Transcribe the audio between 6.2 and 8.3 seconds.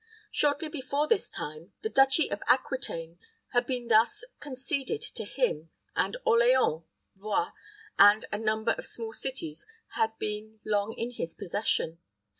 Orleans, Blois, and